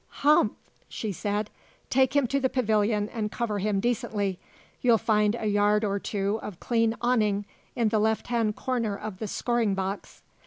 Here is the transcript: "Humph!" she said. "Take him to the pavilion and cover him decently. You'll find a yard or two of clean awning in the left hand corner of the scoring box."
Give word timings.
"Humph!" 0.23 0.53
she 0.89 1.11
said. 1.11 1.51
"Take 1.91 2.15
him 2.15 2.25
to 2.25 2.39
the 2.39 2.49
pavilion 2.49 3.07
and 3.09 3.31
cover 3.31 3.59
him 3.59 3.79
decently. 3.79 4.39
You'll 4.81 4.97
find 4.97 5.35
a 5.35 5.45
yard 5.45 5.83
or 5.83 5.99
two 5.99 6.39
of 6.41 6.59
clean 6.59 6.95
awning 7.01 7.45
in 7.75 7.89
the 7.89 7.99
left 7.99 8.25
hand 8.25 8.55
corner 8.55 8.97
of 8.97 9.19
the 9.19 9.27
scoring 9.27 9.75
box." 9.75 10.23